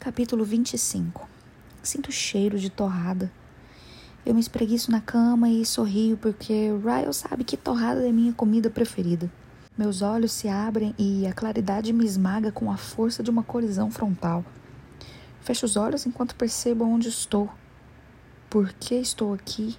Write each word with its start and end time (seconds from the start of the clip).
Capítulo 0.00 0.46
25 0.46 1.28
Sinto 1.82 2.10
cheiro 2.10 2.58
de 2.58 2.70
torrada. 2.70 3.30
Eu 4.24 4.32
me 4.32 4.40
espreguiço 4.40 4.90
na 4.90 4.98
cama 4.98 5.50
e 5.50 5.62
sorrio 5.66 6.16
porque 6.16 6.70
Ryle 6.82 7.12
sabe 7.12 7.44
que 7.44 7.54
torrada 7.54 8.08
é 8.08 8.10
minha 8.10 8.32
comida 8.32 8.70
preferida. 8.70 9.30
Meus 9.76 10.00
olhos 10.00 10.32
se 10.32 10.48
abrem 10.48 10.94
e 10.98 11.26
a 11.26 11.34
claridade 11.34 11.92
me 11.92 12.06
esmaga 12.06 12.50
com 12.50 12.72
a 12.72 12.78
força 12.78 13.22
de 13.22 13.28
uma 13.28 13.42
colisão 13.42 13.90
frontal. 13.90 14.42
Fecho 15.42 15.66
os 15.66 15.76
olhos 15.76 16.06
enquanto 16.06 16.34
percebo 16.34 16.86
onde 16.86 17.10
estou, 17.10 17.50
por 18.48 18.72
que 18.72 18.94
estou 18.94 19.34
aqui 19.34 19.76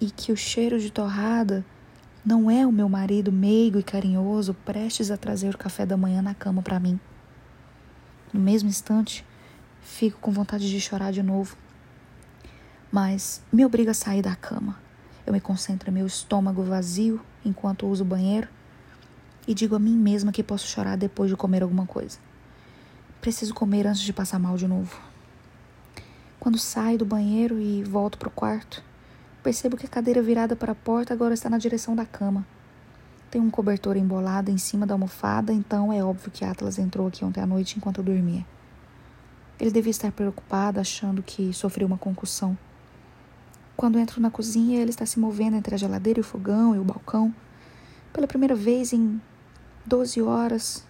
e 0.00 0.10
que 0.10 0.32
o 0.32 0.36
cheiro 0.36 0.80
de 0.80 0.90
torrada 0.90 1.62
não 2.24 2.50
é 2.50 2.66
o 2.66 2.72
meu 2.72 2.88
marido 2.88 3.30
meigo 3.30 3.78
e 3.78 3.82
carinhoso 3.82 4.54
prestes 4.64 5.10
a 5.10 5.18
trazer 5.18 5.54
o 5.54 5.58
café 5.58 5.84
da 5.84 5.94
manhã 5.94 6.22
na 6.22 6.32
cama 6.32 6.62
para 6.62 6.80
mim. 6.80 6.98
No 8.36 8.42
mesmo 8.42 8.68
instante, 8.68 9.24
fico 9.80 10.20
com 10.20 10.30
vontade 10.30 10.68
de 10.68 10.78
chorar 10.78 11.10
de 11.10 11.22
novo. 11.22 11.56
Mas 12.92 13.40
me 13.50 13.64
obriga 13.64 13.92
a 13.92 13.94
sair 13.94 14.20
da 14.20 14.36
cama. 14.36 14.78
Eu 15.24 15.32
me 15.32 15.40
concentro 15.40 15.88
em 15.88 15.94
meu 15.94 16.06
estômago 16.06 16.62
vazio 16.62 17.18
enquanto 17.42 17.86
uso 17.86 18.04
o 18.04 18.06
banheiro 18.06 18.46
e 19.48 19.54
digo 19.54 19.74
a 19.74 19.78
mim 19.78 19.96
mesma 19.96 20.32
que 20.32 20.42
posso 20.42 20.66
chorar 20.66 20.98
depois 20.98 21.30
de 21.30 21.36
comer 21.36 21.62
alguma 21.62 21.86
coisa. 21.86 22.18
Preciso 23.22 23.54
comer 23.54 23.86
antes 23.86 24.02
de 24.02 24.12
passar 24.12 24.38
mal 24.38 24.58
de 24.58 24.68
novo. 24.68 25.00
Quando 26.38 26.58
saio 26.58 26.98
do 26.98 27.06
banheiro 27.06 27.58
e 27.58 27.82
volto 27.84 28.18
para 28.18 28.28
o 28.28 28.30
quarto, 28.30 28.84
percebo 29.42 29.78
que 29.78 29.86
a 29.86 29.88
cadeira 29.88 30.20
virada 30.20 30.54
para 30.54 30.72
a 30.72 30.74
porta 30.74 31.14
agora 31.14 31.32
está 31.32 31.48
na 31.48 31.56
direção 31.56 31.96
da 31.96 32.04
cama. 32.04 32.46
Tem 33.30 33.40
um 33.40 33.50
cobertor 33.50 33.96
embolado 33.96 34.50
em 34.50 34.58
cima 34.58 34.86
da 34.86 34.94
almofada, 34.94 35.52
então 35.52 35.92
é 35.92 36.02
óbvio 36.02 36.30
que 36.30 36.44
Atlas 36.44 36.78
entrou 36.78 37.06
aqui 37.06 37.24
ontem 37.24 37.40
à 37.40 37.46
noite 37.46 37.76
enquanto 37.76 37.98
eu 37.98 38.04
dormia. 38.04 38.44
Ele 39.58 39.70
devia 39.70 39.90
estar 39.90 40.12
preocupado, 40.12 40.78
achando 40.80 41.22
que 41.22 41.52
sofreu 41.52 41.86
uma 41.86 41.98
concussão. 41.98 42.56
Quando 43.76 43.98
entro 43.98 44.20
na 44.20 44.30
cozinha, 44.30 44.80
ele 44.80 44.90
está 44.90 45.04
se 45.04 45.18
movendo 45.18 45.56
entre 45.56 45.74
a 45.74 45.78
geladeira 45.78 46.20
e 46.20 46.22
o 46.22 46.24
fogão 46.24 46.74
e 46.74 46.78
o 46.78 46.84
balcão. 46.84 47.34
Pela 48.12 48.26
primeira 48.26 48.54
vez 48.54 48.92
em 48.92 49.20
12 49.84 50.22
horas, 50.22 50.86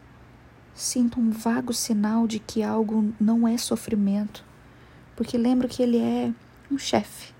sinto 0.74 1.18
um 1.18 1.30
vago 1.30 1.72
sinal 1.72 2.26
de 2.26 2.38
que 2.38 2.62
algo 2.62 3.12
não 3.18 3.46
é 3.46 3.56
sofrimento, 3.56 4.44
porque 5.16 5.38
lembro 5.38 5.68
que 5.68 5.82
ele 5.82 5.98
é 5.98 6.32
um 6.70 6.78
chefe 6.78 7.36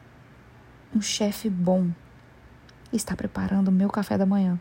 um 0.97 1.01
chefe 1.03 1.51
bom 1.51 1.91
está 2.93 3.15
preparando 3.15 3.69
o 3.69 3.73
meu 3.73 3.91
café 3.91 4.17
da 4.17 4.25
manhã. 4.25 4.59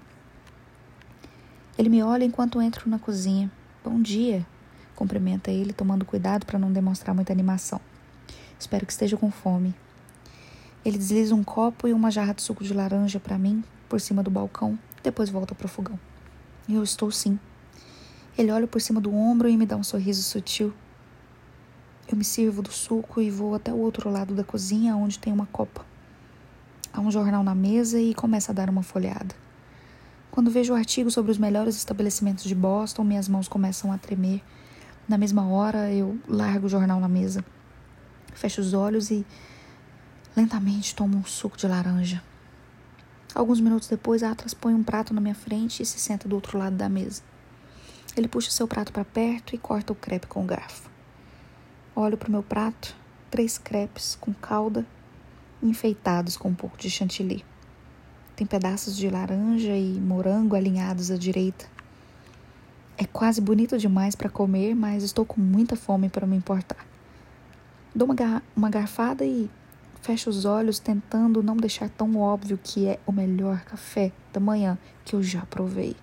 Ele 1.77 1.89
me 1.89 2.01
olha 2.01 2.23
enquanto 2.23 2.61
entro 2.61 2.89
na 2.89 2.97
cozinha. 2.97 3.51
Bom 3.83 4.01
dia, 4.01 4.45
cumprimenta 4.95 5.51
ele, 5.51 5.73
tomando 5.73 6.05
cuidado 6.05 6.45
para 6.45 6.57
não 6.57 6.71
demonstrar 6.71 7.13
muita 7.13 7.33
animação. 7.33 7.81
Espero 8.57 8.85
que 8.85 8.93
esteja 8.93 9.17
com 9.17 9.29
fome. 9.29 9.75
Ele 10.85 10.97
desliza 10.97 11.35
um 11.35 11.43
copo 11.43 11.85
e 11.87 11.93
uma 11.93 12.09
jarra 12.09 12.33
de 12.33 12.41
suco 12.41 12.63
de 12.63 12.73
laranja 12.73 13.19
para 13.19 13.37
mim 13.37 13.61
por 13.89 13.99
cima 13.99 14.23
do 14.23 14.31
balcão, 14.31 14.79
depois 15.03 15.29
volta 15.29 15.53
para 15.53 15.65
o 15.65 15.69
fogão. 15.69 15.99
Eu 16.67 16.81
estou 16.81 17.11
sim. 17.11 17.37
Ele 18.37 18.51
olha 18.51 18.67
por 18.67 18.79
cima 18.79 19.01
do 19.01 19.13
ombro 19.13 19.49
e 19.49 19.57
me 19.57 19.65
dá 19.65 19.75
um 19.75 19.83
sorriso 19.83 20.23
sutil. 20.23 20.73
Eu 22.07 22.15
me 22.17 22.23
sirvo 22.23 22.61
do 22.61 22.71
suco 22.71 23.19
e 23.21 23.29
vou 23.29 23.53
até 23.53 23.73
o 23.73 23.77
outro 23.77 24.09
lado 24.09 24.33
da 24.33 24.43
cozinha, 24.43 24.95
onde 24.95 25.19
tem 25.19 25.33
uma 25.33 25.45
copa. 25.47 25.85
Há 26.93 27.01
um 27.01 27.11
jornal 27.11 27.43
na 27.43 27.53
mesa 27.53 27.99
e 27.99 28.13
começa 28.13 28.51
a 28.51 28.55
dar 28.55 28.69
uma 28.69 28.81
folheada. 28.81 29.35
Quando 30.31 30.51
vejo 30.51 30.73
o 30.73 30.75
artigo 30.75 31.09
sobre 31.09 31.31
os 31.31 31.37
melhores 31.37 31.75
estabelecimentos 31.75 32.43
de 32.43 32.53
Boston, 32.53 33.03
minhas 33.03 33.27
mãos 33.27 33.47
começam 33.47 33.91
a 33.91 33.97
tremer. 33.97 34.41
Na 35.07 35.17
mesma 35.17 35.47
hora, 35.47 35.91
eu 35.91 36.19
largo 36.27 36.65
o 36.65 36.69
jornal 36.69 36.99
na 36.99 37.07
mesa. 37.07 37.43
Fecho 38.33 38.59
os 38.61 38.73
olhos 38.73 39.11
e 39.11 39.25
lentamente 40.35 40.93
tomo 40.93 41.17
um 41.17 41.23
suco 41.23 41.57
de 41.57 41.67
laranja. 41.67 42.21
Alguns 43.33 43.59
minutos 43.59 43.87
depois, 43.87 44.23
Atlas 44.23 44.53
põe 44.53 44.73
um 44.73 44.83
prato 44.83 45.13
na 45.13 45.21
minha 45.21 45.35
frente 45.35 45.83
e 45.83 45.85
se 45.85 45.99
senta 45.99 46.27
do 46.27 46.35
outro 46.35 46.57
lado 46.57 46.75
da 46.75 46.89
mesa. 46.89 47.21
Ele 48.15 48.27
puxa 48.27 48.51
seu 48.51 48.67
prato 48.67 48.91
para 48.91 49.05
perto 49.05 49.55
e 49.55 49.57
corta 49.57 49.93
o 49.93 49.95
crepe 49.95 50.27
com 50.27 50.43
o 50.43 50.47
garfo. 50.47 50.89
Olho 51.95 52.17
para 52.17 52.29
o 52.29 52.31
meu 52.31 52.43
prato, 52.43 52.95
três 53.29 53.57
crepes 53.57 54.17
com 54.19 54.33
calda 54.33 54.85
enfeitados 55.61 56.37
com 56.37 56.49
um 56.49 56.55
pouco 56.55 56.77
de 56.77 56.89
chantilly. 56.89 57.43
Tem 58.35 58.45
pedaços 58.45 58.97
de 58.97 59.09
laranja 59.09 59.75
e 59.75 59.93
morango 59.93 60.55
alinhados 60.55 61.09
à 61.09 61.17
direita. 61.17 61.65
É 62.97 63.05
quase 63.05 63.39
bonito 63.39 63.77
demais 63.77 64.13
para 64.13 64.29
comer, 64.29 64.75
mas 64.75 65.03
estou 65.03 65.25
com 65.25 65.39
muita 65.39 65.77
fome 65.77 66.09
para 66.09 66.27
me 66.27 66.35
importar. 66.35 66.85
Dou 67.93 68.05
uma, 68.05 68.15
gar 68.15 68.43
uma 68.53 68.69
garfada 68.69 69.25
e 69.25 69.49
fecho 70.01 70.29
os 70.29 70.43
olhos, 70.43 70.79
tentando 70.79 71.41
não 71.41 71.55
deixar 71.55 71.89
tão 71.89 72.17
óbvio 72.17 72.59
que 72.61 72.87
é 72.87 72.99
o 73.07 73.11
melhor 73.13 73.61
café 73.61 74.11
da 74.33 74.39
manhã 74.39 74.77
que 75.05 75.15
eu 75.15 75.23
já 75.23 75.45
provei. 75.45 75.95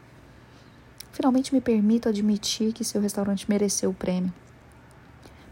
Finalmente 1.12 1.54
me 1.54 1.60
permito 1.60 2.08
admitir 2.08 2.72
que 2.72 2.82
seu 2.82 3.00
restaurante 3.00 3.48
mereceu 3.48 3.90
o 3.90 3.94
prêmio. 3.94 4.32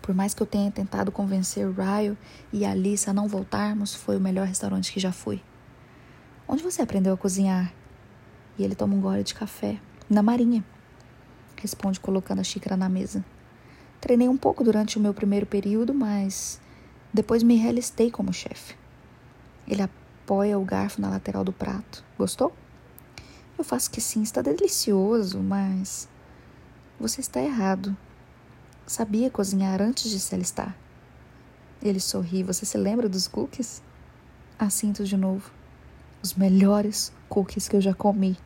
Por 0.01 0.15
mais 0.15 0.33
que 0.33 0.43
eu 0.43 0.47
tenha 0.47 0.71
tentado 0.71 1.13
convencer 1.13 1.71
Ryle 1.71 2.17
e 2.51 2.65
Alice 2.65 3.09
a 3.09 3.13
não 3.13 3.29
voltarmos, 3.29 3.95
foi 3.95 4.17
o 4.17 4.21
melhor 4.21 4.47
restaurante 4.47 4.91
que 4.91 4.99
já 4.99 5.13
fui. 5.13 5.43
Onde 6.53 6.65
você 6.65 6.83
aprendeu 6.83 7.15
a 7.15 7.17
cozinhar? 7.17 7.73
E 8.59 8.65
ele 8.65 8.75
toma 8.75 8.97
um 8.97 9.01
gole 9.01 9.23
de 9.23 9.37
café. 9.37 9.81
Na 10.09 10.21
Marinha. 10.21 10.65
Responde 11.57 12.01
colocando 12.01 12.41
a 12.41 12.43
xícara 12.43 12.77
na 12.77 12.89
mesa. 12.89 13.25
Treinei 14.01 14.29
um 14.29 14.37
pouco 14.37 14.65
durante 14.65 14.99
o 14.99 15.01
meu 15.01 15.15
primeiro 15.15 15.47
período, 15.47 15.95
mas 15.95 16.61
depois 17.15 17.45
me 17.45 17.55
realistei 17.55 18.11
como 18.11 18.33
chefe. 18.33 18.75
Ele 19.65 19.81
apoia 19.81 20.59
o 20.59 20.65
garfo 20.65 21.01
na 21.01 21.09
lateral 21.09 21.45
do 21.45 21.53
prato. 21.53 22.05
Gostou? 22.19 22.53
Eu 23.57 23.63
faço 23.63 23.89
que 23.89 24.01
sim, 24.01 24.21
está 24.21 24.43
delicioso, 24.43 25.39
mas 25.39 26.09
você 26.99 27.21
está 27.21 27.41
errado. 27.41 27.97
Sabia 28.89 29.31
cozinhar 29.31 29.81
antes 29.81 30.11
de 30.11 30.19
se 30.19 30.35
alistar. 30.35 30.77
Ele 31.81 32.01
sorri. 32.01 32.43
Você 32.43 32.67
se 32.67 32.77
lembra 32.77 33.09
dos 33.09 33.29
cookies? 33.29 33.81
Assinto 34.59 35.05
de 35.05 35.17
novo. 35.17 35.60
Os 36.23 36.35
melhores 36.35 37.13
cookies 37.29 37.69
que 37.69 37.77
eu 37.77 37.81
já 37.81 37.95
comi. 37.95 38.37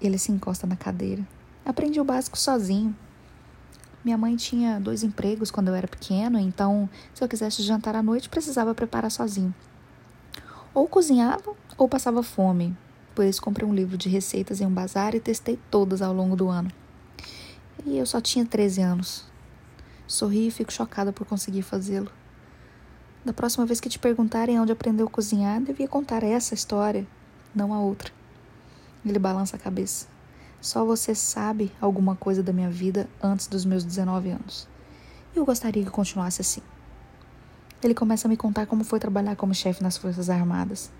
Ele 0.00 0.18
se 0.18 0.30
encosta 0.30 0.66
na 0.66 0.76
cadeira. 0.76 1.26
Aprendi 1.64 2.00
o 2.00 2.04
básico 2.04 2.38
sozinho. 2.38 2.94
Minha 4.04 4.18
mãe 4.18 4.36
tinha 4.36 4.78
dois 4.78 5.02
empregos 5.02 5.50
quando 5.50 5.68
eu 5.68 5.74
era 5.74 5.88
pequeno, 5.88 6.38
então 6.38 6.88
se 7.14 7.24
eu 7.24 7.28
quisesse 7.28 7.62
jantar 7.62 7.96
à 7.96 8.02
noite, 8.02 8.28
precisava 8.28 8.74
preparar 8.74 9.10
sozinho. 9.10 9.54
Ou 10.74 10.86
cozinhava 10.86 11.54
ou 11.78 11.88
passava 11.88 12.22
fome. 12.22 12.76
Por 13.14 13.24
isso 13.24 13.40
comprei 13.40 13.66
um 13.66 13.74
livro 13.74 13.96
de 13.96 14.10
receitas 14.10 14.60
em 14.60 14.66
um 14.66 14.74
bazar 14.74 15.14
e 15.14 15.20
testei 15.20 15.58
todas 15.70 16.02
ao 16.02 16.12
longo 16.12 16.36
do 16.36 16.48
ano. 16.48 16.70
E 17.86 17.96
eu 17.96 18.04
só 18.04 18.20
tinha 18.20 18.44
13 18.44 18.82
anos. 18.82 19.24
Sorri 20.06 20.48
e 20.48 20.50
fico 20.50 20.72
chocada 20.72 21.12
por 21.12 21.26
conseguir 21.26 21.62
fazê-lo. 21.62 22.10
Da 23.24 23.32
próxima 23.32 23.64
vez 23.64 23.80
que 23.80 23.88
te 23.88 23.98
perguntarem 23.98 24.60
onde 24.60 24.72
aprendeu 24.72 25.06
a 25.06 25.10
cozinhar, 25.10 25.58
devia 25.62 25.88
contar 25.88 26.22
essa 26.22 26.52
história, 26.52 27.06
não 27.54 27.72
a 27.72 27.80
outra. 27.80 28.12
Ele 29.04 29.18
balança 29.18 29.56
a 29.56 29.58
cabeça. 29.58 30.06
Só 30.60 30.84
você 30.84 31.14
sabe 31.14 31.72
alguma 31.80 32.14
coisa 32.14 32.42
da 32.42 32.52
minha 32.52 32.70
vida 32.70 33.08
antes 33.22 33.46
dos 33.46 33.64
meus 33.64 33.82
19 33.82 34.30
anos. 34.30 34.68
Eu 35.34 35.44
gostaria 35.44 35.82
que 35.82 35.90
continuasse 35.90 36.42
assim. 36.42 36.60
Ele 37.82 37.94
começa 37.94 38.28
a 38.28 38.30
me 38.30 38.36
contar 38.36 38.66
como 38.66 38.84
foi 38.84 39.00
trabalhar 39.00 39.36
como 39.36 39.54
chefe 39.54 39.82
nas 39.82 39.96
Forças 39.96 40.28
Armadas. 40.28 40.90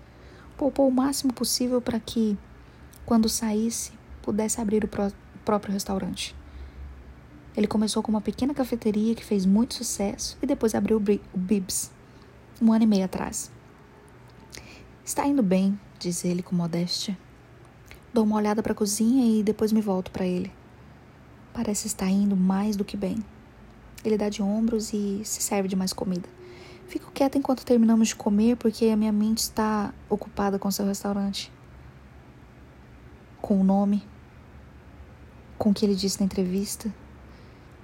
Poupou 0.57 0.87
o 0.87 0.91
máximo 0.91 1.31
possível 1.31 1.79
para 1.79 1.99
que, 1.99 2.37
quando 3.05 3.29
saísse, 3.29 3.91
pudesse 4.21 4.59
abrir 4.59 4.83
o 4.83 4.89
próprio 5.43 5.73
restaurante. 5.73 6.35
Ele 7.55 7.67
começou 7.67 8.03
com 8.03 8.11
uma 8.11 8.21
pequena 8.21 8.53
cafeteria 8.53 9.15
que 9.15 9.23
fez 9.23 9.45
muito 9.45 9.75
sucesso 9.75 10.37
e 10.41 10.45
depois 10.45 10.75
abriu 10.75 10.97
o 10.97 11.37
Bibs, 11.37 11.91
um 12.61 12.71
ano 12.71 12.83
e 12.83 12.87
meio 12.87 13.05
atrás. 13.05 13.51
Está 15.03 15.25
indo 15.27 15.43
bem, 15.43 15.79
diz 15.99 16.23
ele 16.25 16.41
com 16.41 16.55
modéstia. 16.55 17.17
Dou 18.13 18.23
uma 18.23 18.37
olhada 18.37 18.63
para 18.63 18.71
a 18.71 18.75
cozinha 18.75 19.39
e 19.39 19.43
depois 19.43 19.71
me 19.71 19.81
volto 19.81 20.09
para 20.11 20.25
ele. 20.25 20.51
Parece 21.53 21.87
estar 21.87 22.09
indo 22.09 22.35
mais 22.35 22.75
do 22.75 22.85
que 22.85 22.97
bem. 22.97 23.17
Ele 24.03 24.17
dá 24.17 24.29
de 24.29 24.41
ombros 24.41 24.93
e 24.93 25.21
se 25.23 25.41
serve 25.41 25.67
de 25.67 25.75
mais 25.75 25.93
comida. 25.93 26.27
Fico 26.87 27.11
quieta 27.11 27.37
enquanto 27.37 27.65
terminamos 27.65 28.09
de 28.09 28.15
comer 28.15 28.55
porque 28.57 28.85
a 28.85 28.95
minha 28.95 29.11
mente 29.11 29.39
está 29.39 29.93
ocupada 30.09 30.59
com 30.59 30.69
seu 30.71 30.85
restaurante. 30.85 31.51
Com 33.41 33.59
o 33.59 33.63
nome, 33.63 34.03
com 35.57 35.69
o 35.69 35.73
que 35.73 35.85
ele 35.85 35.95
disse 35.95 36.19
na 36.19 36.25
entrevista 36.25 36.91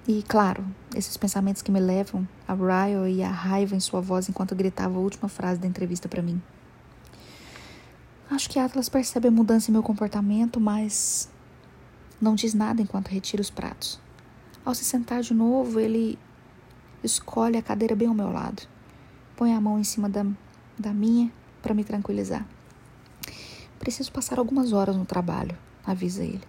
e, 0.06 0.22
claro, 0.24 0.64
esses 0.96 1.16
pensamentos 1.16 1.62
que 1.62 1.70
me 1.70 1.78
levam 1.78 2.26
a 2.46 2.54
Ryle 2.54 3.12
e 3.12 3.22
a 3.22 3.30
raiva 3.30 3.76
em 3.76 3.80
sua 3.80 4.00
voz 4.00 4.28
enquanto 4.28 4.54
gritava 4.54 4.96
a 4.96 5.00
última 5.00 5.28
frase 5.28 5.60
da 5.60 5.66
entrevista 5.66 6.08
para 6.08 6.20
mim. 6.20 6.42
Acho 8.28 8.50
que 8.50 8.58
Atlas 8.58 8.88
percebe 8.88 9.28
a 9.28 9.30
mudança 9.30 9.70
em 9.70 9.72
meu 9.72 9.82
comportamento, 9.82 10.58
mas 10.58 11.30
não 12.20 12.34
diz 12.34 12.52
nada 12.52 12.82
enquanto 12.82 13.08
retira 13.08 13.40
os 13.40 13.50
pratos. 13.50 14.00
Ao 14.64 14.74
se 14.74 14.84
sentar 14.84 15.20
de 15.22 15.34
novo, 15.34 15.78
ele 15.78 16.18
escolhe 17.04 17.56
a 17.56 17.62
cadeira 17.62 17.94
bem 17.94 18.08
ao 18.08 18.14
meu 18.14 18.32
lado. 18.32 18.62
Põe 19.36 19.54
a 19.54 19.60
mão 19.60 19.78
em 19.78 19.84
cima 19.84 20.08
da, 20.08 20.26
da 20.76 20.92
minha 20.92 21.30
para 21.60 21.74
me 21.74 21.84
tranquilizar. 21.84 22.44
Preciso 23.78 24.10
passar 24.10 24.38
algumas 24.38 24.72
horas 24.72 24.96
no 24.96 25.04
trabalho, 25.04 25.56
avisa 25.84 26.24
ele. 26.24 26.42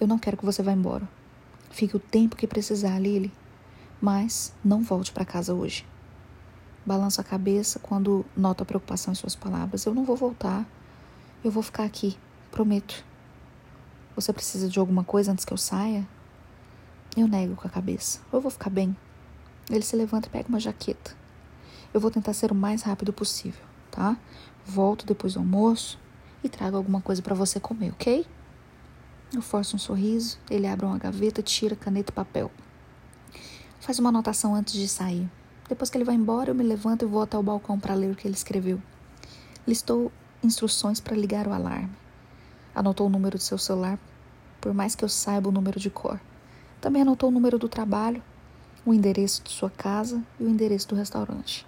Eu 0.00 0.08
não 0.08 0.18
quero 0.18 0.36
que 0.36 0.44
você 0.44 0.62
vá 0.62 0.72
embora. 0.72 1.19
Fique 1.70 1.96
o 1.96 2.00
tempo 2.00 2.36
que 2.36 2.46
precisar, 2.46 2.98
Lily. 2.98 3.32
Mas 4.00 4.52
não 4.64 4.82
volte 4.82 5.12
para 5.12 5.24
casa 5.24 5.54
hoje. 5.54 5.86
Balanço 6.84 7.20
a 7.20 7.24
cabeça 7.24 7.78
quando 7.78 8.24
noto 8.36 8.62
a 8.62 8.66
preocupação 8.66 9.12
em 9.12 9.14
suas 9.14 9.36
palavras. 9.36 9.86
Eu 9.86 9.94
não 9.94 10.04
vou 10.04 10.16
voltar. 10.16 10.66
Eu 11.44 11.50
vou 11.50 11.62
ficar 11.62 11.84
aqui, 11.84 12.18
prometo. 12.50 13.04
Você 14.14 14.32
precisa 14.32 14.68
de 14.68 14.78
alguma 14.78 15.04
coisa 15.04 15.32
antes 15.32 15.44
que 15.44 15.52
eu 15.52 15.56
saia? 15.56 16.06
Eu 17.16 17.28
nego 17.28 17.54
com 17.54 17.66
a 17.66 17.70
cabeça. 17.70 18.20
Eu 18.32 18.40
vou 18.40 18.50
ficar 18.50 18.70
bem. 18.70 18.96
Ele 19.70 19.82
se 19.82 19.94
levanta 19.96 20.26
e 20.26 20.30
pega 20.30 20.48
uma 20.48 20.60
jaqueta. 20.60 21.16
Eu 21.94 22.00
vou 22.00 22.10
tentar 22.10 22.32
ser 22.32 22.50
o 22.50 22.54
mais 22.54 22.82
rápido 22.82 23.12
possível, 23.12 23.64
tá? 23.90 24.16
Volto 24.66 25.06
depois 25.06 25.34
do 25.34 25.40
almoço 25.40 25.98
e 26.42 26.48
trago 26.48 26.76
alguma 26.76 27.00
coisa 27.00 27.22
para 27.22 27.34
você 27.34 27.58
comer, 27.58 27.90
ok? 27.92 28.26
Eu 29.32 29.40
forço 29.40 29.76
um 29.76 29.78
sorriso, 29.78 30.38
ele 30.50 30.66
abre 30.66 30.84
uma 30.84 30.98
gaveta, 30.98 31.40
tira 31.40 31.76
caneta 31.76 32.10
e 32.10 32.14
papel. 32.14 32.50
Faz 33.78 33.98
uma 34.00 34.08
anotação 34.08 34.56
antes 34.56 34.74
de 34.74 34.88
sair. 34.88 35.30
Depois 35.68 35.88
que 35.88 35.96
ele 35.96 36.04
vai 36.04 36.16
embora, 36.16 36.50
eu 36.50 36.54
me 36.54 36.64
levanto 36.64 37.04
e 37.04 37.08
vou 37.08 37.22
até 37.22 37.38
o 37.38 37.42
balcão 37.42 37.78
para 37.78 37.94
ler 37.94 38.10
o 38.10 38.16
que 38.16 38.26
ele 38.26 38.34
escreveu. 38.34 38.82
Listou 39.64 40.10
instruções 40.42 40.98
para 40.98 41.16
ligar 41.16 41.46
o 41.46 41.52
alarme. 41.52 41.90
Anotou 42.74 43.06
o 43.06 43.10
número 43.10 43.38
do 43.38 43.42
seu 43.42 43.56
celular, 43.56 44.00
por 44.60 44.74
mais 44.74 44.96
que 44.96 45.04
eu 45.04 45.08
saiba 45.08 45.48
o 45.48 45.52
número 45.52 45.78
de 45.78 45.90
cor. 45.90 46.20
Também 46.80 47.02
anotou 47.02 47.28
o 47.28 47.32
número 47.32 47.56
do 47.56 47.68
trabalho, 47.68 48.20
o 48.84 48.92
endereço 48.92 49.44
de 49.44 49.50
sua 49.50 49.70
casa 49.70 50.20
e 50.40 50.44
o 50.44 50.48
endereço 50.48 50.88
do 50.88 50.96
restaurante. 50.96 51.64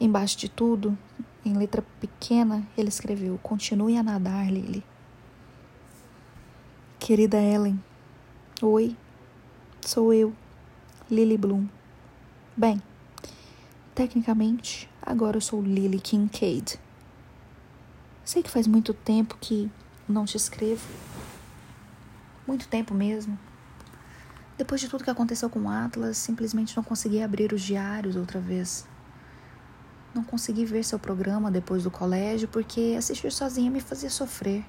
Embaixo 0.00 0.38
de 0.38 0.48
tudo, 0.48 0.96
em 1.44 1.52
letra 1.52 1.84
pequena, 2.00 2.66
ele 2.76 2.88
escreveu: 2.88 3.38
Continue 3.42 3.98
a 3.98 4.02
nadar, 4.02 4.50
Lily. 4.50 4.82
Querida 7.04 7.36
Ellen, 7.36 7.82
oi, 8.62 8.96
sou 9.84 10.14
eu, 10.14 10.32
Lily 11.10 11.36
Bloom. 11.36 11.66
Bem, 12.56 12.80
tecnicamente, 13.92 14.88
agora 15.02 15.36
eu 15.36 15.40
sou 15.40 15.60
Lily 15.60 15.98
Kincaid. 15.98 16.78
Sei 18.24 18.40
que 18.40 18.48
faz 18.48 18.68
muito 18.68 18.94
tempo 18.94 19.36
que 19.40 19.68
não 20.08 20.24
te 20.24 20.36
escrevo. 20.36 20.86
Muito 22.46 22.68
tempo 22.68 22.94
mesmo. 22.94 23.36
Depois 24.56 24.80
de 24.80 24.88
tudo 24.88 25.02
que 25.02 25.10
aconteceu 25.10 25.50
com 25.50 25.62
o 25.62 25.68
Atlas, 25.68 26.16
simplesmente 26.16 26.76
não 26.76 26.84
consegui 26.84 27.20
abrir 27.20 27.52
os 27.52 27.62
diários 27.62 28.14
outra 28.14 28.38
vez. 28.38 28.86
Não 30.14 30.22
consegui 30.22 30.64
ver 30.64 30.84
seu 30.84 31.00
programa 31.00 31.50
depois 31.50 31.82
do 31.82 31.90
colégio 31.90 32.46
porque 32.46 32.94
assistir 32.96 33.32
sozinha 33.32 33.72
me 33.72 33.80
fazia 33.80 34.08
sofrer. 34.08 34.64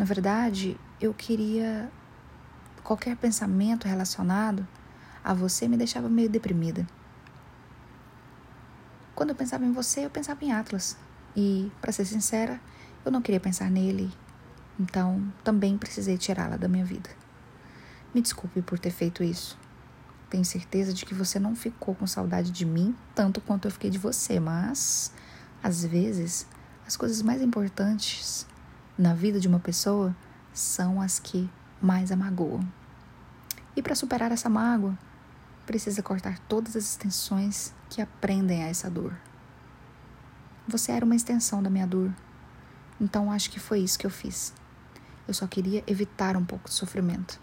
Na 0.00 0.06
verdade, 0.06 0.80
eu 0.98 1.12
queria. 1.12 1.92
Qualquer 2.82 3.14
pensamento 3.18 3.86
relacionado 3.86 4.66
a 5.22 5.34
você 5.34 5.68
me 5.68 5.76
deixava 5.76 6.08
meio 6.08 6.30
deprimida. 6.30 6.86
Quando 9.14 9.28
eu 9.28 9.36
pensava 9.36 9.62
em 9.62 9.72
você, 9.72 10.06
eu 10.06 10.08
pensava 10.08 10.42
em 10.42 10.52
Atlas. 10.52 10.96
E, 11.36 11.70
para 11.82 11.92
ser 11.92 12.06
sincera, 12.06 12.58
eu 13.04 13.12
não 13.12 13.20
queria 13.20 13.38
pensar 13.38 13.70
nele. 13.70 14.10
Então, 14.78 15.22
também 15.44 15.76
precisei 15.76 16.16
tirá-la 16.16 16.56
da 16.56 16.66
minha 16.66 16.86
vida. 16.86 17.10
Me 18.14 18.22
desculpe 18.22 18.62
por 18.62 18.78
ter 18.78 18.90
feito 18.90 19.22
isso. 19.22 19.58
Tenho 20.30 20.46
certeza 20.46 20.94
de 20.94 21.04
que 21.04 21.12
você 21.12 21.38
não 21.38 21.54
ficou 21.54 21.94
com 21.94 22.06
saudade 22.06 22.50
de 22.50 22.64
mim 22.64 22.96
tanto 23.14 23.38
quanto 23.38 23.68
eu 23.68 23.70
fiquei 23.70 23.90
de 23.90 23.98
você, 23.98 24.40
mas 24.40 25.12
às 25.62 25.84
vezes 25.84 26.46
as 26.86 26.96
coisas 26.96 27.20
mais 27.20 27.42
importantes 27.42 28.46
na 28.98 29.14
vida 29.14 29.40
de 29.40 29.48
uma 29.48 29.58
pessoa 29.58 30.14
são 30.52 31.00
as 31.00 31.18
que 31.18 31.48
mais 31.80 32.12
a 32.12 32.16
magoam. 32.16 32.66
E 33.76 33.82
para 33.82 33.94
superar 33.94 34.32
essa 34.32 34.48
mágoa, 34.48 34.98
precisa 35.64 36.02
cortar 36.02 36.38
todas 36.40 36.76
as 36.76 36.84
extensões 36.84 37.72
que 37.88 38.02
aprendem 38.02 38.62
a 38.64 38.68
essa 38.68 38.90
dor. 38.90 39.14
Você 40.66 40.92
era 40.92 41.04
uma 41.04 41.16
extensão 41.16 41.62
da 41.62 41.70
minha 41.70 41.86
dor, 41.86 42.12
então 43.00 43.30
acho 43.30 43.50
que 43.50 43.58
foi 43.58 43.80
isso 43.80 43.98
que 43.98 44.06
eu 44.06 44.10
fiz. 44.10 44.52
Eu 45.26 45.34
só 45.34 45.46
queria 45.46 45.82
evitar 45.86 46.36
um 46.36 46.44
pouco 46.44 46.68
de 46.68 46.74
sofrimento. 46.74 47.40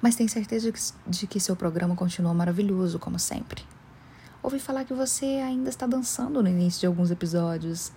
Mas 0.00 0.14
tenho 0.14 0.28
certeza 0.28 0.72
de 1.06 1.26
que 1.26 1.40
seu 1.40 1.56
programa 1.56 1.96
continua 1.96 2.32
maravilhoso, 2.32 2.98
como 2.98 3.18
sempre. 3.18 3.64
Ouvi 4.40 4.60
falar 4.60 4.84
que 4.84 4.94
você 4.94 5.26
ainda 5.44 5.68
está 5.68 5.86
dançando 5.86 6.40
no 6.42 6.48
início 6.48 6.80
de 6.80 6.86
alguns 6.86 7.10
episódios, 7.10 7.92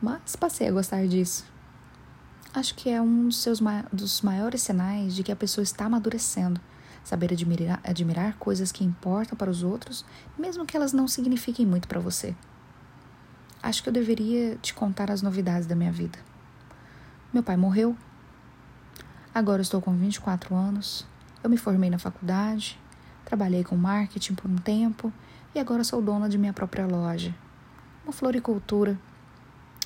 mas 0.00 0.36
passei 0.36 0.68
a 0.68 0.72
gostar 0.72 1.06
disso. 1.06 1.44
Acho 2.54 2.74
que 2.74 2.88
é 2.88 3.00
um 3.00 3.26
dos 3.26 3.38
seus 3.38 3.60
dos 3.92 4.22
maiores 4.22 4.62
sinais 4.62 5.14
de 5.14 5.22
que 5.22 5.32
a 5.32 5.36
pessoa 5.36 5.62
está 5.62 5.84
amadurecendo 5.84 6.60
saber 7.08 7.32
admirar, 7.32 7.80
admirar 7.82 8.36
coisas 8.36 8.70
que 8.70 8.84
importam 8.84 9.34
para 9.34 9.50
os 9.50 9.62
outros, 9.62 10.04
mesmo 10.38 10.66
que 10.66 10.76
elas 10.76 10.92
não 10.92 11.08
signifiquem 11.08 11.64
muito 11.64 11.88
para 11.88 11.98
você. 11.98 12.36
Acho 13.62 13.82
que 13.82 13.88
eu 13.88 13.92
deveria 13.92 14.56
te 14.56 14.74
contar 14.74 15.10
as 15.10 15.22
novidades 15.22 15.66
da 15.66 15.74
minha 15.74 15.90
vida. 15.90 16.18
Meu 17.32 17.42
pai 17.42 17.56
morreu. 17.56 17.96
Agora 19.34 19.62
estou 19.62 19.80
com 19.80 19.96
24 19.96 20.54
anos. 20.54 21.06
Eu 21.42 21.48
me 21.48 21.56
formei 21.56 21.88
na 21.88 21.98
faculdade, 21.98 22.78
trabalhei 23.24 23.64
com 23.64 23.74
marketing 23.74 24.34
por 24.34 24.50
um 24.50 24.56
tempo 24.56 25.10
e 25.54 25.58
agora 25.58 25.84
sou 25.84 26.02
dona 26.02 26.28
de 26.28 26.36
minha 26.36 26.52
própria 26.52 26.86
loja. 26.86 27.34
Uma 28.04 28.12
floricultura. 28.12 28.98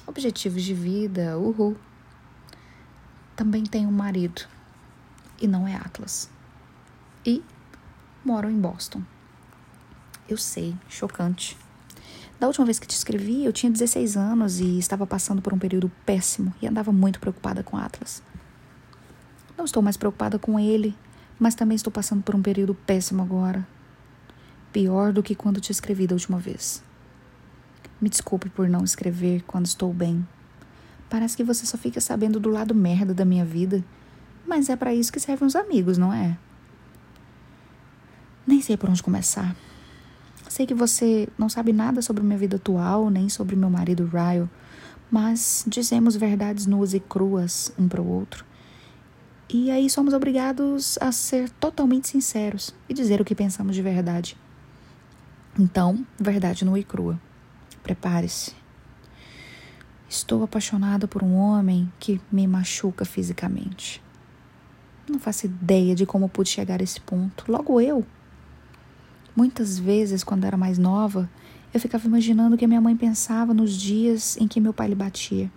Objetivos 0.06 0.62
de 0.62 0.74
vida, 0.74 1.38
uhul. 1.38 1.76
Também 3.36 3.64
tenho 3.64 3.88
um 3.88 3.92
marido. 3.92 4.42
E 5.40 5.46
não 5.46 5.66
é 5.66 5.74
Atlas 5.74 6.30
e 7.24 7.42
moram 8.24 8.50
em 8.50 8.60
Boston. 8.60 9.02
Eu 10.28 10.36
sei, 10.36 10.74
chocante. 10.88 11.56
Da 12.38 12.46
última 12.46 12.66
vez 12.66 12.78
que 12.78 12.86
te 12.86 12.96
escrevi, 12.96 13.44
eu 13.44 13.52
tinha 13.52 13.70
16 13.70 14.16
anos 14.16 14.58
e 14.58 14.78
estava 14.78 15.06
passando 15.06 15.40
por 15.40 15.52
um 15.52 15.58
período 15.58 15.90
péssimo 16.04 16.52
e 16.60 16.66
andava 16.66 16.92
muito 16.92 17.20
preocupada 17.20 17.62
com 17.62 17.76
Atlas. 17.76 18.22
Não 19.56 19.64
estou 19.64 19.82
mais 19.82 19.96
preocupada 19.96 20.38
com 20.38 20.58
ele, 20.58 20.96
mas 21.38 21.54
também 21.54 21.76
estou 21.76 21.92
passando 21.92 22.22
por 22.22 22.34
um 22.34 22.42
período 22.42 22.74
péssimo 22.74 23.22
agora. 23.22 23.66
Pior 24.72 25.12
do 25.12 25.22
que 25.22 25.34
quando 25.34 25.60
te 25.60 25.70
escrevi 25.70 26.06
da 26.06 26.14
última 26.14 26.38
vez. 26.38 26.82
Me 28.02 28.08
desculpe 28.08 28.50
por 28.50 28.68
não 28.68 28.82
escrever 28.82 29.44
quando 29.46 29.66
estou 29.66 29.94
bem. 29.94 30.26
Parece 31.08 31.36
que 31.36 31.44
você 31.44 31.64
só 31.64 31.78
fica 31.78 32.00
sabendo 32.00 32.40
do 32.40 32.50
lado 32.50 32.74
merda 32.74 33.14
da 33.14 33.24
minha 33.24 33.44
vida, 33.44 33.84
mas 34.44 34.68
é 34.68 34.74
para 34.74 34.92
isso 34.92 35.12
que 35.12 35.20
servem 35.20 35.46
os 35.46 35.54
amigos, 35.54 35.96
não 35.96 36.12
é? 36.12 36.36
Nem 38.44 38.60
sei 38.60 38.76
por 38.76 38.90
onde 38.90 39.00
começar. 39.00 39.54
Sei 40.48 40.66
que 40.66 40.74
você 40.74 41.28
não 41.38 41.48
sabe 41.48 41.72
nada 41.72 42.02
sobre 42.02 42.24
minha 42.24 42.36
vida 42.36 42.56
atual, 42.56 43.08
nem 43.08 43.28
sobre 43.28 43.54
meu 43.54 43.70
marido 43.70 44.10
Ryle, 44.12 44.50
mas 45.08 45.64
dizemos 45.68 46.16
verdades 46.16 46.66
nuas 46.66 46.94
e 46.94 46.98
cruas 46.98 47.72
um 47.78 47.86
para 47.86 48.02
o 48.02 48.08
outro. 48.08 48.44
E 49.48 49.70
aí 49.70 49.88
somos 49.88 50.12
obrigados 50.12 50.98
a 51.00 51.12
ser 51.12 51.50
totalmente 51.50 52.08
sinceros 52.08 52.74
e 52.88 52.94
dizer 52.94 53.20
o 53.20 53.24
que 53.24 53.34
pensamos 53.34 53.76
de 53.76 53.82
verdade. 53.82 54.36
Então, 55.56 56.04
verdade 56.18 56.64
nua 56.64 56.80
e 56.80 56.84
crua. 56.84 57.20
Prepare-se. 57.82 58.54
Estou 60.08 60.44
apaixonada 60.44 61.08
por 61.08 61.22
um 61.22 61.34
homem 61.34 61.90
que 61.98 62.20
me 62.30 62.46
machuca 62.46 63.04
fisicamente. 63.04 64.02
Não 65.08 65.18
faço 65.18 65.46
ideia 65.46 65.94
de 65.94 66.06
como 66.06 66.28
pude 66.28 66.48
chegar 66.48 66.80
a 66.80 66.84
esse 66.84 67.00
ponto. 67.00 67.50
Logo 67.50 67.80
eu, 67.80 68.06
Muitas 69.34 69.78
vezes, 69.78 70.22
quando 70.22 70.44
era 70.44 70.58
mais 70.58 70.76
nova, 70.76 71.28
eu 71.72 71.80
ficava 71.80 72.06
imaginando 72.06 72.54
o 72.54 72.58
que 72.58 72.66
minha 72.66 72.82
mãe 72.82 72.94
pensava 72.94 73.54
nos 73.54 73.72
dias 73.72 74.36
em 74.36 74.46
que 74.46 74.60
meu 74.60 74.74
pai 74.74 74.88
lhe 74.88 74.94
batia. 74.94 75.50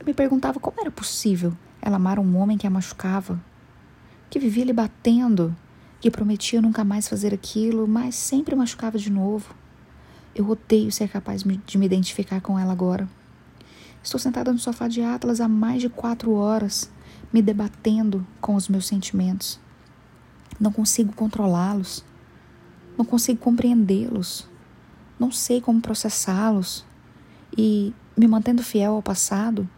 Eu 0.00 0.04
me 0.04 0.12
perguntava 0.12 0.58
como 0.58 0.80
era 0.80 0.90
possível 0.90 1.56
ela 1.80 1.94
amar 1.94 2.18
um 2.18 2.36
homem 2.36 2.58
que 2.58 2.66
a 2.66 2.70
machucava, 2.70 3.40
que 4.28 4.40
vivia 4.40 4.64
lhe 4.64 4.72
batendo, 4.72 5.54
que 6.00 6.10
prometia 6.10 6.60
nunca 6.60 6.82
mais 6.82 7.08
fazer 7.08 7.32
aquilo, 7.32 7.86
mas 7.86 8.16
sempre 8.16 8.56
machucava 8.56 8.98
de 8.98 9.10
novo. 9.12 9.54
Eu 10.34 10.48
odeio 10.48 10.92
ser 10.92 11.08
capaz 11.08 11.42
de 11.42 11.78
me 11.78 11.86
identificar 11.86 12.40
com 12.40 12.58
ela 12.58 12.72
agora. 12.72 13.08
Estou 14.02 14.18
sentada 14.18 14.52
no 14.52 14.58
sofá 14.58 14.88
de 14.88 15.02
Atlas 15.02 15.40
há 15.40 15.48
mais 15.48 15.82
de 15.82 15.88
quatro 15.88 16.32
horas, 16.32 16.90
me 17.32 17.42
debatendo 17.42 18.26
com 18.40 18.54
os 18.54 18.68
meus 18.68 18.86
sentimentos. 18.86 19.60
Não 20.58 20.72
consigo 20.72 21.12
controlá-los. 21.12 22.04
Não 22.96 23.04
consigo 23.04 23.40
compreendê-los. 23.40 24.48
Não 25.18 25.30
sei 25.30 25.60
como 25.60 25.80
processá-los. 25.80 26.84
E, 27.56 27.94
me 28.16 28.26
mantendo 28.26 28.62
fiel 28.62 28.94
ao 28.94 29.02
passado, 29.02 29.68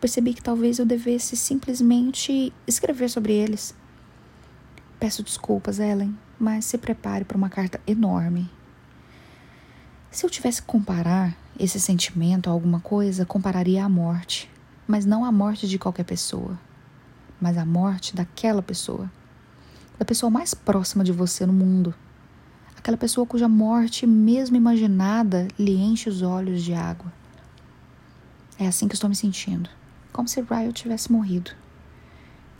percebi 0.00 0.32
que 0.32 0.42
talvez 0.42 0.78
eu 0.78 0.86
devesse 0.86 1.36
simplesmente 1.36 2.52
escrever 2.66 3.10
sobre 3.10 3.32
eles. 3.32 3.74
Peço 4.98 5.22
desculpas, 5.22 5.78
Ellen, 5.78 6.16
mas 6.38 6.64
se 6.64 6.78
prepare 6.78 7.24
para 7.24 7.36
uma 7.36 7.50
carta 7.50 7.80
enorme. 7.86 8.48
Se 10.16 10.24
eu 10.24 10.30
tivesse 10.30 10.62
que 10.62 10.68
comparar 10.68 11.36
esse 11.60 11.78
sentimento 11.78 12.48
a 12.48 12.52
alguma 12.54 12.80
coisa, 12.80 13.26
compararia 13.26 13.84
à 13.84 13.88
morte, 13.88 14.50
mas 14.88 15.04
não 15.04 15.26
a 15.26 15.30
morte 15.30 15.68
de 15.68 15.78
qualquer 15.78 16.04
pessoa, 16.04 16.58
mas 17.38 17.58
a 17.58 17.66
morte 17.66 18.16
daquela 18.16 18.62
pessoa, 18.62 19.12
da 19.98 20.06
pessoa 20.06 20.30
mais 20.30 20.54
próxima 20.54 21.04
de 21.04 21.12
você 21.12 21.44
no 21.44 21.52
mundo, 21.52 21.94
aquela 22.78 22.96
pessoa 22.96 23.26
cuja 23.26 23.46
morte, 23.46 24.06
mesmo 24.06 24.56
imaginada, 24.56 25.48
lhe 25.58 25.76
enche 25.76 26.08
os 26.08 26.22
olhos 26.22 26.62
de 26.62 26.72
água. 26.72 27.12
É 28.58 28.66
assim 28.66 28.88
que 28.88 28.94
estou 28.94 29.10
me 29.10 29.16
sentindo, 29.16 29.68
como 30.14 30.26
se 30.26 30.40
Ryle 30.40 30.72
tivesse 30.72 31.12
morrido. 31.12 31.50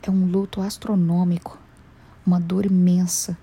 É 0.02 0.10
um 0.10 0.26
luto 0.30 0.60
astronômico, 0.60 1.58
uma 2.26 2.38
dor 2.38 2.66
imensa. 2.66 3.34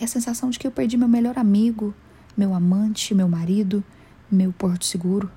É 0.00 0.04
a 0.04 0.06
sensação 0.06 0.50
de 0.50 0.58
que 0.60 0.68
eu 0.68 0.70
perdi 0.70 0.96
meu 0.96 1.08
melhor 1.08 1.36
amigo, 1.36 1.92
meu 2.40 2.54
amante, 2.54 3.14
meu 3.14 3.28
marido, 3.28 3.84
meu 4.30 4.50
porto 4.50 4.86
seguro. 4.86 5.30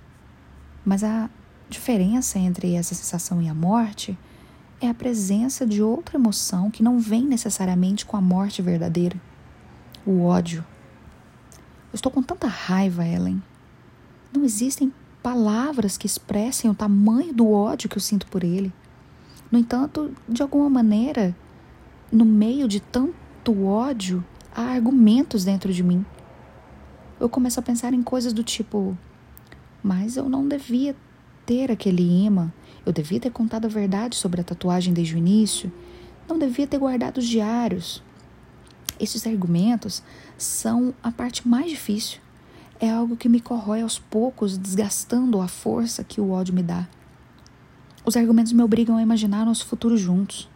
Mas 0.85 1.03
a 1.03 1.29
diferença 1.69 2.39
entre 2.39 2.75
essa 2.75 2.95
sensação 2.95 3.41
e 3.41 3.49
a 3.49 3.53
morte 3.53 4.17
é 4.79 4.87
a 4.87 4.93
presença 4.93 5.65
de 5.65 5.83
outra 5.83 6.17
emoção 6.17 6.71
que 6.71 6.81
não 6.81 6.99
vem 6.99 7.25
necessariamente 7.25 8.05
com 8.05 8.15
a 8.15 8.21
morte 8.21 8.61
verdadeira: 8.61 9.19
o 10.05 10.23
ódio. 10.23 10.63
Eu 11.91 11.95
estou 11.95 12.09
com 12.09 12.23
tanta 12.23 12.47
raiva, 12.47 13.05
Ellen. 13.05 13.43
Não 14.31 14.45
existem 14.45 14.93
palavras 15.21 15.97
que 15.97 16.07
expressem 16.07 16.71
o 16.71 16.73
tamanho 16.73 17.33
do 17.33 17.51
ódio 17.51 17.89
que 17.89 17.97
eu 17.97 18.01
sinto 18.01 18.27
por 18.27 18.45
ele. 18.45 18.71
No 19.51 19.59
entanto, 19.59 20.09
de 20.27 20.41
alguma 20.41 20.69
maneira, 20.69 21.35
no 22.09 22.23
meio 22.23 22.65
de 22.65 22.79
tanto 22.79 23.65
ódio, 23.65 24.23
há 24.55 24.61
argumentos 24.61 25.43
dentro 25.43 25.73
de 25.73 25.83
mim. 25.83 26.05
Eu 27.23 27.29
começo 27.29 27.57
a 27.57 27.63
pensar 27.63 27.93
em 27.93 28.03
coisas 28.03 28.33
do 28.33 28.43
tipo: 28.43 28.97
mas 29.81 30.17
eu 30.17 30.27
não 30.27 30.45
devia 30.45 30.93
ter 31.45 31.71
aquele 31.71 32.03
imã, 32.03 32.51
eu 32.85 32.91
devia 32.91 33.17
ter 33.17 33.29
contado 33.29 33.63
a 33.63 33.69
verdade 33.69 34.17
sobre 34.17 34.41
a 34.41 34.43
tatuagem 34.43 34.93
desde 34.93 35.15
o 35.15 35.17
início, 35.17 35.71
não 36.27 36.37
devia 36.37 36.67
ter 36.67 36.77
guardado 36.77 37.19
os 37.19 37.25
diários. 37.25 38.03
Esses 38.99 39.25
argumentos 39.25 40.03
são 40.37 40.93
a 41.01 41.13
parte 41.13 41.47
mais 41.47 41.69
difícil. 41.69 42.19
É 42.77 42.89
algo 42.89 43.15
que 43.15 43.29
me 43.29 43.39
corrói 43.39 43.83
aos 43.83 43.97
poucos, 43.97 44.57
desgastando 44.57 45.39
a 45.39 45.47
força 45.47 46.03
que 46.03 46.19
o 46.19 46.29
ódio 46.29 46.53
me 46.53 46.61
dá. 46.61 46.89
Os 48.05 48.17
argumentos 48.17 48.51
me 48.51 48.63
obrigam 48.63 48.97
a 48.97 49.01
imaginar 49.01 49.45
nosso 49.45 49.65
futuro 49.65 49.95
juntos 49.95 50.49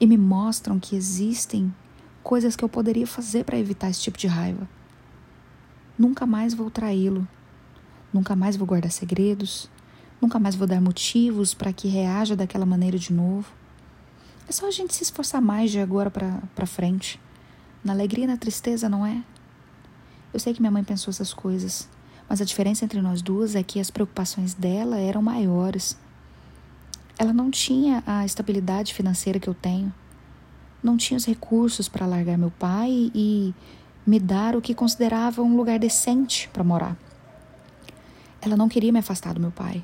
e 0.00 0.06
me 0.06 0.16
mostram 0.16 0.78
que 0.78 0.94
existem 0.94 1.74
coisas 2.22 2.54
que 2.54 2.64
eu 2.64 2.68
poderia 2.68 3.04
fazer 3.04 3.42
para 3.42 3.58
evitar 3.58 3.90
esse 3.90 4.00
tipo 4.00 4.16
de 4.16 4.28
raiva. 4.28 4.68
Nunca 5.98 6.26
mais 6.26 6.54
vou 6.54 6.70
traí-lo, 6.70 7.26
nunca 8.12 8.34
mais 8.34 8.56
vou 8.56 8.66
guardar 8.66 8.90
segredos, 8.90 9.70
nunca 10.20 10.38
mais 10.38 10.54
vou 10.54 10.66
dar 10.66 10.80
motivos 10.80 11.54
para 11.54 11.72
que 11.72 11.88
reaja 11.88 12.34
daquela 12.34 12.66
maneira 12.66 12.98
de 12.98 13.12
novo. 13.12 13.46
É 14.48 14.52
só 14.52 14.66
a 14.66 14.70
gente 14.70 14.94
se 14.94 15.02
esforçar 15.02 15.40
mais 15.40 15.70
de 15.70 15.78
agora 15.78 16.10
para 16.10 16.66
frente. 16.66 17.20
Na 17.82 17.92
alegria 17.92 18.24
e 18.24 18.28
na 18.28 18.36
tristeza, 18.36 18.88
não 18.88 19.06
é? 19.06 19.22
Eu 20.32 20.40
sei 20.40 20.52
que 20.52 20.60
minha 20.60 20.70
mãe 20.70 20.82
pensou 20.82 21.10
essas 21.10 21.32
coisas, 21.32 21.88
mas 22.28 22.40
a 22.40 22.44
diferença 22.44 22.84
entre 22.84 23.00
nós 23.00 23.22
duas 23.22 23.54
é 23.54 23.62
que 23.62 23.78
as 23.78 23.90
preocupações 23.90 24.54
dela 24.54 24.98
eram 24.98 25.22
maiores 25.22 25.96
ela 27.18 27.32
não 27.32 27.50
tinha 27.50 28.02
a 28.06 28.24
estabilidade 28.24 28.92
financeira 28.92 29.38
que 29.38 29.48
eu 29.48 29.54
tenho, 29.54 29.92
não 30.82 30.96
tinha 30.96 31.16
os 31.16 31.24
recursos 31.24 31.88
para 31.88 32.06
largar 32.06 32.36
meu 32.36 32.50
pai 32.50 33.10
e 33.14 33.54
me 34.06 34.20
dar 34.20 34.56
o 34.56 34.60
que 34.60 34.74
considerava 34.74 35.42
um 35.42 35.56
lugar 35.56 35.78
decente 35.78 36.48
para 36.52 36.64
morar. 36.64 36.96
Ela 38.40 38.56
não 38.56 38.68
queria 38.68 38.92
me 38.92 38.98
afastar 38.98 39.34
do 39.34 39.40
meu 39.40 39.50
pai, 39.50 39.82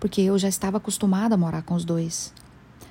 porque 0.00 0.20
eu 0.20 0.38
já 0.38 0.48
estava 0.48 0.78
acostumada 0.78 1.34
a 1.34 1.38
morar 1.38 1.62
com 1.62 1.74
os 1.74 1.84
dois. 1.84 2.32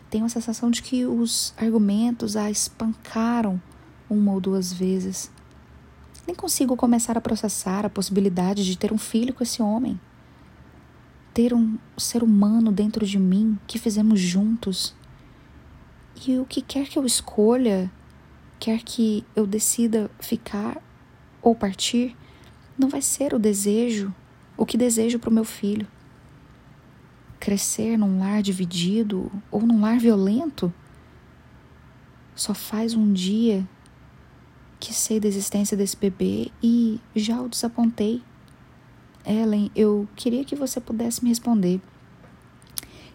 Tenho 0.09 0.25
a 0.25 0.29
sensação 0.29 0.69
de 0.69 0.81
que 0.81 1.05
os 1.05 1.53
argumentos 1.57 2.35
a 2.35 2.49
espancaram 2.49 3.61
uma 4.09 4.31
ou 4.31 4.39
duas 4.39 4.71
vezes. 4.71 5.31
Nem 6.25 6.35
consigo 6.35 6.75
começar 6.75 7.17
a 7.17 7.21
processar 7.21 7.85
a 7.85 7.89
possibilidade 7.89 8.65
de 8.65 8.77
ter 8.77 8.93
um 8.93 8.97
filho 8.97 9.33
com 9.33 9.43
esse 9.43 9.61
homem 9.61 9.99
ter 11.37 11.53
um 11.53 11.77
ser 11.95 12.23
humano 12.23 12.71
dentro 12.71 13.05
de 13.05 13.19
mim 13.19 13.59
que 13.67 13.77
fizemos 13.77 14.19
juntos. 14.19 14.95
E 16.25 16.39
o 16.39 16.45
que 16.45 16.63
quer 16.63 16.87
que 16.87 16.97
eu 16.97 17.05
escolha, 17.05 17.91
quer 18.59 18.81
que 18.83 19.25
eu 19.35 19.45
decida 19.45 20.09
ficar 20.19 20.81
ou 21.41 21.55
partir, 21.55 22.15
não 22.77 22.89
vai 22.89 23.01
ser 23.01 23.33
o 23.33 23.39
desejo, 23.39 24.13
o 24.55 24.65
que 24.65 24.77
desejo 24.77 25.19
para 25.19 25.29
o 25.29 25.33
meu 25.33 25.43
filho. 25.45 25.87
Crescer 27.39 27.97
num 27.97 28.19
lar 28.19 28.41
dividido 28.41 29.31
ou 29.51 29.61
num 29.61 29.81
lar 29.81 29.99
violento 29.99 30.73
só 32.35 32.53
faz 32.53 32.93
um 32.93 33.13
dia 33.13 33.67
que 34.79 34.93
sei 34.93 35.19
da 35.19 35.27
existência 35.27 35.75
desse 35.75 35.97
bebê 35.97 36.51
e 36.61 36.99
já 37.15 37.41
o 37.41 37.49
desapontei. 37.49 38.21
Ellen, 39.25 39.71
eu 39.75 40.07
queria 40.15 40.45
que 40.45 40.55
você 40.55 40.79
pudesse 40.79 41.23
me 41.23 41.29
responder. 41.29 41.81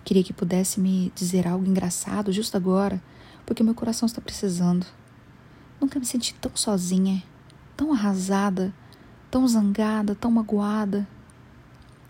Queria 0.04 0.24
que 0.24 0.32
pudesse 0.32 0.80
me 0.80 1.12
dizer 1.14 1.46
algo 1.46 1.64
engraçado 1.64 2.32
justo 2.32 2.56
agora, 2.56 3.00
porque 3.46 3.62
meu 3.62 3.74
coração 3.74 4.06
está 4.06 4.20
precisando. 4.20 4.86
Nunca 5.82 5.98
me 5.98 6.06
senti 6.06 6.32
tão 6.34 6.52
sozinha, 6.54 7.24
tão 7.76 7.92
arrasada, 7.92 8.72
tão 9.28 9.48
zangada, 9.48 10.14
tão 10.14 10.30
magoada. 10.30 11.08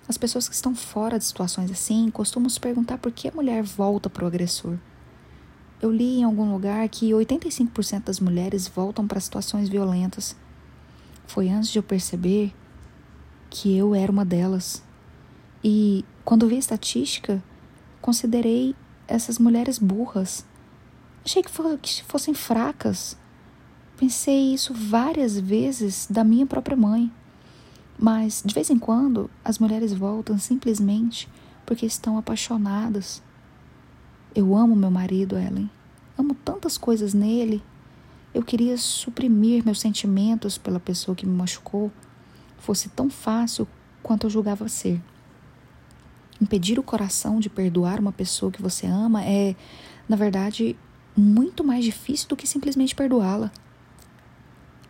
As 0.06 0.18
pessoas 0.18 0.46
que 0.46 0.54
estão 0.54 0.74
fora 0.74 1.18
de 1.18 1.24
situações 1.24 1.70
assim 1.70 2.10
costumam 2.10 2.50
se 2.50 2.60
perguntar 2.60 2.98
por 2.98 3.10
que 3.10 3.28
a 3.28 3.32
mulher 3.32 3.62
volta 3.62 4.10
para 4.10 4.24
o 4.24 4.26
agressor. 4.26 4.76
Eu 5.80 5.90
li 5.90 6.18
em 6.18 6.24
algum 6.24 6.52
lugar 6.52 6.86
que 6.90 7.12
85% 7.12 8.04
das 8.04 8.20
mulheres 8.20 8.68
voltam 8.68 9.08
para 9.08 9.18
situações 9.18 9.70
violentas. 9.70 10.36
Foi 11.26 11.48
antes 11.48 11.70
de 11.70 11.78
eu 11.78 11.82
perceber 11.82 12.54
que 13.48 13.74
eu 13.74 13.94
era 13.94 14.12
uma 14.12 14.24
delas. 14.24 14.82
E 15.64 16.04
quando 16.26 16.46
vi 16.46 16.56
a 16.56 16.58
estatística, 16.58 17.42
considerei 18.02 18.76
essas 19.08 19.38
mulheres 19.38 19.78
burras. 19.78 20.44
Achei 21.24 21.42
que, 21.42 21.50
fossem 22.06 22.34
fracas. 22.34 23.16
Pensei 24.02 24.52
isso 24.52 24.74
várias 24.74 25.38
vezes 25.38 26.08
da 26.10 26.24
minha 26.24 26.44
própria 26.44 26.76
mãe. 26.76 27.08
Mas, 27.96 28.42
de 28.44 28.52
vez 28.52 28.68
em 28.68 28.76
quando, 28.76 29.30
as 29.44 29.60
mulheres 29.60 29.92
voltam 29.92 30.36
simplesmente 30.38 31.28
porque 31.64 31.86
estão 31.86 32.18
apaixonadas. 32.18 33.22
Eu 34.34 34.56
amo 34.56 34.74
meu 34.74 34.90
marido, 34.90 35.38
Ellen. 35.38 35.70
Amo 36.18 36.34
tantas 36.34 36.76
coisas 36.76 37.14
nele. 37.14 37.62
Eu 38.34 38.42
queria 38.42 38.76
suprimir 38.76 39.64
meus 39.64 39.78
sentimentos 39.78 40.58
pela 40.58 40.80
pessoa 40.80 41.14
que 41.14 41.24
me 41.24 41.36
machucou 41.36 41.88
fosse 42.58 42.88
tão 42.88 43.08
fácil 43.08 43.68
quanto 44.02 44.26
eu 44.26 44.30
julgava 44.30 44.68
ser. 44.68 45.00
Impedir 46.40 46.76
o 46.76 46.82
coração 46.82 47.38
de 47.38 47.48
perdoar 47.48 48.00
uma 48.00 48.10
pessoa 48.10 48.50
que 48.50 48.60
você 48.60 48.84
ama 48.84 49.24
é, 49.24 49.54
na 50.08 50.16
verdade, 50.16 50.76
muito 51.16 51.62
mais 51.62 51.84
difícil 51.84 52.28
do 52.28 52.36
que 52.36 52.48
simplesmente 52.48 52.96
perdoá-la. 52.96 53.52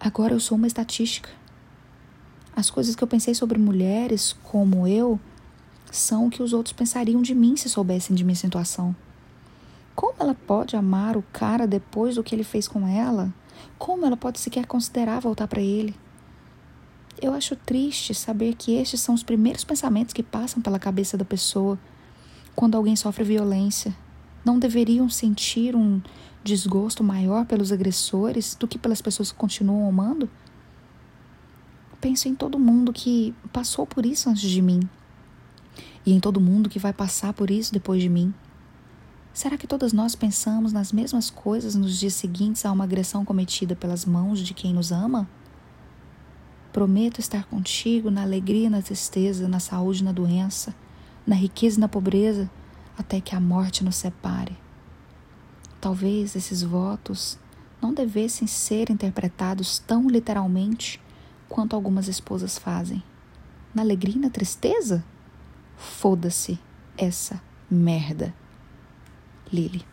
Agora 0.04 0.34
eu 0.34 0.40
sou 0.40 0.58
uma 0.58 0.66
estatística. 0.66 1.30
As 2.56 2.68
coisas 2.68 2.96
que 2.96 3.04
eu 3.04 3.06
pensei 3.06 3.36
sobre 3.36 3.56
mulheres 3.56 4.32
como 4.42 4.84
eu 4.84 5.18
são 5.92 6.26
o 6.26 6.30
que 6.30 6.42
os 6.42 6.52
outros 6.52 6.72
pensariam 6.72 7.22
de 7.22 7.32
mim 7.36 7.56
se 7.56 7.68
soubessem 7.68 8.16
de 8.16 8.24
minha 8.24 8.34
situação. 8.34 8.96
Como 9.94 10.16
ela 10.18 10.34
pode 10.34 10.74
amar 10.74 11.16
o 11.16 11.22
cara 11.32 11.68
depois 11.68 12.16
do 12.16 12.24
que 12.24 12.34
ele 12.34 12.42
fez 12.42 12.66
com 12.66 12.84
ela? 12.84 13.32
Como 13.78 14.04
ela 14.04 14.16
pode 14.16 14.40
sequer 14.40 14.66
considerar 14.66 15.20
voltar 15.20 15.46
para 15.46 15.60
ele? 15.60 15.94
Eu 17.20 17.32
acho 17.32 17.54
triste 17.54 18.12
saber 18.12 18.56
que 18.56 18.74
estes 18.74 19.00
são 19.00 19.14
os 19.14 19.22
primeiros 19.22 19.62
pensamentos 19.62 20.12
que 20.12 20.24
passam 20.24 20.60
pela 20.60 20.80
cabeça 20.80 21.16
da 21.16 21.24
pessoa 21.24 21.78
quando 22.56 22.74
alguém 22.74 22.96
sofre 22.96 23.22
violência. 23.22 23.94
Não 24.44 24.58
deveriam 24.58 25.08
sentir 25.08 25.76
um 25.76 26.00
desgosto 26.42 27.04
maior 27.04 27.46
pelos 27.46 27.70
agressores 27.70 28.56
do 28.58 28.66
que 28.66 28.78
pelas 28.78 29.00
pessoas 29.00 29.30
que 29.30 29.38
continuam 29.38 29.88
amando? 29.88 30.28
Penso 32.00 32.26
em 32.28 32.34
todo 32.34 32.58
mundo 32.58 32.92
que 32.92 33.34
passou 33.52 33.86
por 33.86 34.04
isso 34.04 34.28
antes 34.28 34.50
de 34.50 34.60
mim 34.60 34.80
e 36.04 36.12
em 36.12 36.20
todo 36.20 36.40
mundo 36.40 36.68
que 36.68 36.78
vai 36.78 36.92
passar 36.92 37.32
por 37.32 37.50
isso 37.50 37.72
depois 37.72 38.02
de 38.02 38.08
mim. 38.08 38.34
Será 39.32 39.56
que 39.56 39.66
todas 39.66 39.92
nós 39.92 40.14
pensamos 40.14 40.72
nas 40.72 40.92
mesmas 40.92 41.30
coisas 41.30 41.74
nos 41.74 41.98
dias 41.98 42.14
seguintes 42.14 42.66
a 42.66 42.72
uma 42.72 42.84
agressão 42.84 43.24
cometida 43.24 43.74
pelas 43.74 44.04
mãos 44.04 44.40
de 44.40 44.52
quem 44.52 44.74
nos 44.74 44.92
ama? 44.92 45.28
Prometo 46.72 47.20
estar 47.20 47.44
contigo 47.46 48.10
na 48.10 48.22
alegria 48.22 48.66
e 48.66 48.70
na 48.70 48.82
tristeza, 48.82 49.48
na 49.48 49.60
saúde 49.60 50.00
e 50.00 50.04
na 50.04 50.12
doença, 50.12 50.74
na 51.26 51.36
riqueza 51.36 51.78
e 51.78 51.80
na 51.80 51.88
pobreza, 51.88 52.50
até 52.96 53.20
que 53.20 53.34
a 53.34 53.40
morte 53.40 53.84
nos 53.84 53.96
separe. 53.96 54.56
Talvez 55.80 56.36
esses 56.36 56.62
votos 56.62 57.38
não 57.80 57.92
devessem 57.92 58.46
ser 58.46 58.90
interpretados 58.90 59.78
tão 59.78 60.08
literalmente 60.08 61.00
quanto 61.48 61.74
algumas 61.74 62.08
esposas 62.08 62.56
fazem. 62.56 63.02
Na 63.74 63.82
alegria 63.82 64.16
e 64.16 64.20
na 64.20 64.30
tristeza? 64.30 65.04
Foda-se 65.76 66.58
essa 66.96 67.42
merda. 67.70 68.32
Lily. 69.52 69.91